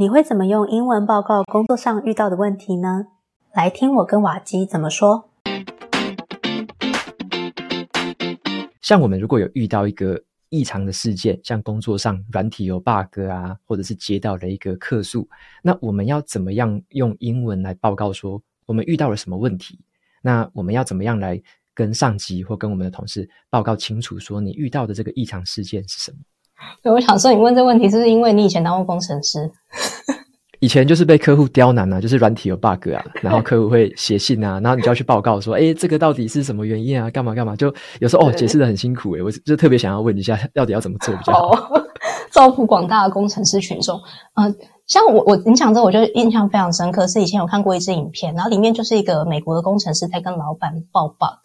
[0.00, 3.08] 你会怎么用英文报告工作上遇到的问题呢？
[3.52, 5.28] 来听我跟瓦基怎么说。
[8.80, 10.18] 像我们如果有遇到一个
[10.48, 15.28] 异常的事件，像工作上软体有 bug 啊，或者是接到了一个客诉，
[15.62, 19.78] 那我们要怎么样用英文来报告说我们遇到了什么问题？
[20.22, 21.38] 那我们要怎么样来
[21.74, 26.16] 跟上级或跟我们的同事报告清楚说你遇到的这个异常事件是什么？
[26.82, 29.50] 对，我想说，你问这个问题是不是因为你以前当过工程师？
[30.60, 37.08] 以前就是被客户刁难啊，就是软体有 bug 啊，然后客户会写信啊，然后你就要去报告说， 诶，这个到底是什么原因啊？
[37.08, 37.56] 干嘛干嘛？
[37.56, 41.50] 就有时候哦，解释的很辛苦诶，我就特别想要问一下，到底要怎么做比较好？
[41.52, 41.70] 好，
[42.30, 43.98] 造福广大的工程师群众。
[44.34, 44.54] 嗯、呃，
[44.86, 51.40] 像我我你讲这，我就印象非常深刻，是以前有看过一支影片，然后里面就是一个美国的工程师在跟老板报 bug，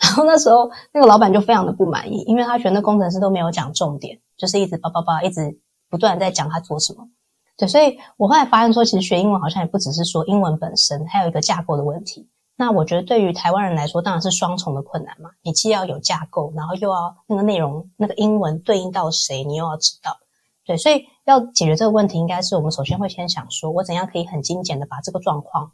[0.00, 4.20] 然后那时候那个老板就非常的不满意，因为他觉得那工程师都没有讲重点。
[4.36, 7.08] 就是一直叭叭叭，一直不断在讲他做什么，
[7.56, 12.28] 对，所以我后来发现说，其实学英文好像也不只是说英文本身，还有一个架构的问题。
[12.56, 15.30] 那我觉得对于台湾人来说，当然是双重的困难嘛。
[15.42, 20.16] 你既要有架构，然后又要那个内容，那个英文对应到谁，你又要知道。
[20.64, 25.72] 对，所以要解决这个问题，应该是我们首先会先想说，我怎样可以很精简的把这个状况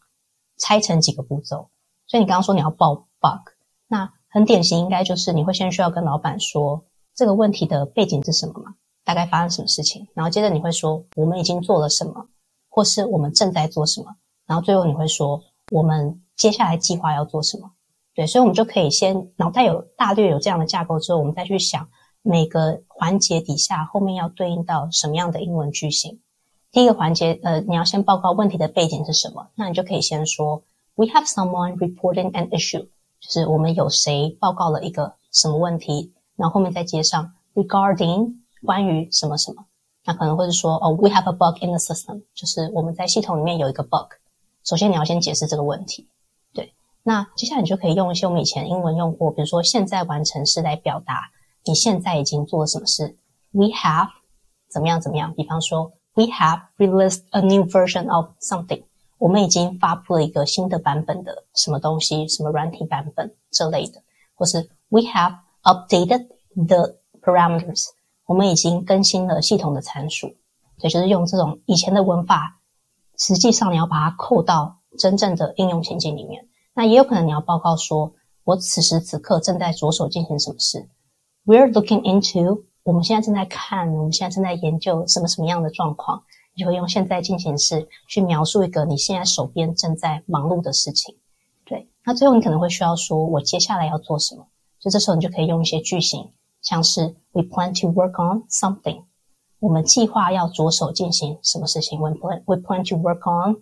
[0.58, 1.70] 拆成几个步骤。
[2.06, 3.52] 所以你刚刚说你要报 bug，
[3.88, 6.84] 那很典型，应该就是你会先需要跟老板说。
[7.20, 8.74] 这个问题的背景是什么吗？
[9.04, 10.08] 大概发生什么事情？
[10.14, 12.28] 然后接着你会说我们已经做了什么，
[12.70, 14.06] 或是我们正在做什么？
[14.46, 17.72] 然后最后你会说我们接下来计划要做什么？
[18.14, 21.90] 对，所以我们就可以先脑袋有大略有这样的架构之后，我们再去想
[22.22, 26.22] 每个环节底下后面要对应到什么样的英文句型。
[26.72, 29.48] 第一个环节，呃，你要先报告问题的背景是什么？
[29.56, 30.62] 那你就可以先说
[30.94, 32.88] We have someone reporting an issue，
[33.20, 36.14] 就是我们有谁报告了一个什么问题。
[36.40, 38.32] 然后后面再接上 regarding
[38.64, 39.62] 关于什么什么，
[40.06, 44.14] 那可能会是说哦，we have a bug in the system，就是我们在系统里面有一个 bug。
[44.64, 46.08] 首先你要先解释这个问题，
[46.54, 46.72] 对。
[47.02, 51.30] 那接下来你就可以用一些我们以前英文用过，比如说现在完成式来表达
[51.66, 53.18] 你现在已经做了什么事。
[53.52, 54.08] We have
[54.70, 55.34] 怎么样怎么样？
[55.34, 58.84] 比方说 we have released a new version of something，
[59.18, 64.02] 我们已经发布了一个新的版本的什么东西，什么软体版本这类的，
[64.34, 67.84] 或是 we have Updated the parameters，
[68.26, 70.28] 我们已经更新了系统的参数，
[70.78, 72.60] 所以就是用这种以前的文法，
[73.18, 76.48] 实际上你要把它扣到真正的应用情境里面。
[76.72, 80.88] 那也有可能你要报告说，我此时此刻正在着手进行什么事。
[81.44, 86.22] We're looking into，我们现在正在看，我们现在正在研究什么什么样的状况，
[86.54, 91.16] 你就会用现在进行式去描述一个你现在手边正在忙碌的事情。
[91.66, 94.46] 对，那最后你可能会需要说，我接下来要做什么。
[94.80, 96.30] 就这时候，你就可以用一些句型，
[96.62, 99.04] 像是 We plan to work on something。
[99.58, 103.56] 我们计划要着手进行什么事情？We plan We plan to work on，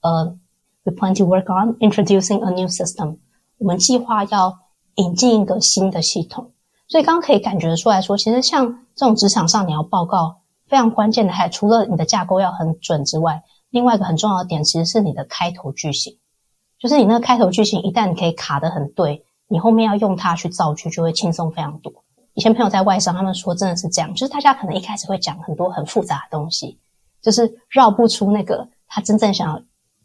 [0.00, 0.36] 呃
[0.82, 3.18] ，We plan to work on introducing a new system。
[3.58, 4.58] 我们计划要
[4.96, 6.50] 引进一个新的系统。
[6.88, 16.18] 所以刚刚可以感觉出来说，其实像这种职场上你要报告，非常关键的还除了你的架构要很准之外，另外一个很重要的点其实是你的开头句型，
[16.80, 19.24] 就是你那个开头句型一旦你可以卡得很对。
[19.48, 21.92] 你后面要用它去造句，就会轻松非常多。
[22.34, 26.78] 以前朋友在外商，他们说真的是这样，就是大家可能一开始会讲很多很复杂的东西，
[27.20, 29.60] 就是绕不出那个他真正想要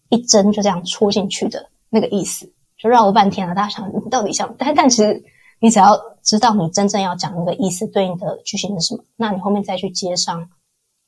[0.10, 3.54] 一针就这样戳进去的那个意思，就绕了半天了。
[3.54, 5.24] 大家想你到底想，但但其实
[5.60, 10.50] 你只要知道你真正要讲那个意思对应的句型是什么，那你后面再去接上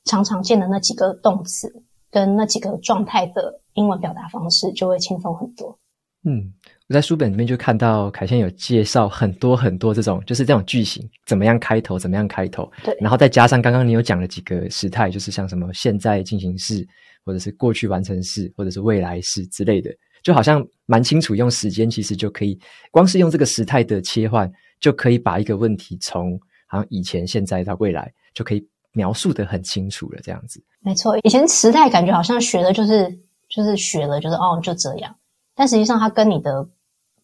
[0.03, 5.77] 常常见的那几个动词跟那几个状态的英文表达方式，就会轻松很多。
[6.25, 6.53] 嗯。
[6.87, 12.71] 我在书本里面就看到凯茜有介绍很多很多这种，就是这种句型怎么样开头，怎么样开头。
[12.83, 16.87] 对，然后再加上刚刚你有讲了几个时态，就是像什么现在进行式，
[17.25, 19.89] 或者是过去完成式，或者是未来式之类的，
[20.21, 21.33] 就好像蛮清楚。
[21.33, 22.55] 用时间其实就可以，
[22.91, 30.19] 光是用这个时态的切换，就可以把一个问题从好像以前、现在到未来，就可以描述的很清楚了。
[30.21, 31.17] 这样子，没错。
[31.23, 33.09] 以前时态感觉好像学的就是
[33.49, 35.15] 就是学了，就是哦就这样，
[35.55, 36.67] 但实际上它跟你的。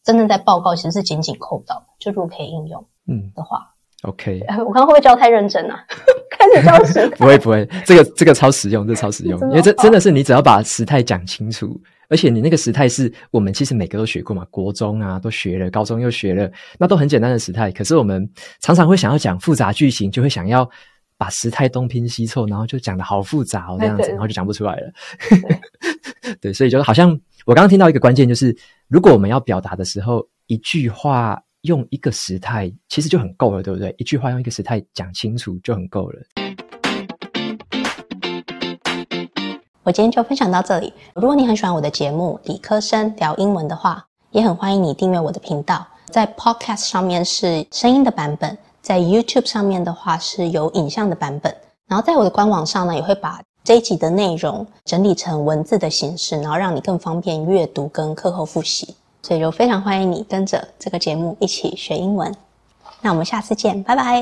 [0.03, 3.71] 真正在报告其实是紧紧扣到，就如果可以应用，嗯的话、
[4.03, 4.43] 嗯、，OK。
[4.65, 5.79] 我刚刚会不会教太认真啊？
[6.31, 11.79] 开始教时 态不会不会，这个这个超实用，这个、超实用， 因为这真的是你只要把时态讲清楚，
[12.09, 17.71] 而且你那个时态是我们其实每个都学过嘛，国中啊都学了，高中又学了，那都很简单的时态。
[17.71, 18.27] 可是我们
[18.59, 20.67] 常常会想要讲复杂句型，就会想要
[21.15, 24.91] 把时态东拼西凑，然后就讲的好复杂哦，这样子，然后就讲不出来了。
[25.29, 27.15] 对，对，所以就好像。
[27.43, 28.55] 我刚刚听到一个关键，就是
[28.88, 33.93] 如果我们要表达的时候，一句话用一个时态，其实就很够了，对不对？
[33.97, 36.21] 一句话用一个时态讲清楚就很够了。
[39.81, 40.93] 我今天就分享到这里。
[41.15, 45.83] 如果你很喜欢我的节目《理科生聊英文》的话，也很欢迎你订阅我的频道。
[46.05, 51.51] 在 Podcast 上面是声音的版本，在 YouTube 上面的话是有影像的版本。
[51.88, 58.95] 然后在我的官网上呢，也会把这一集的内容整理成文字的形式，然后让你更方便阅读跟课后复习。
[59.23, 62.33] 所以就非常欢迎你跟着这个节目一起学英文。
[63.01, 64.03] 那我们下次见，拜拜。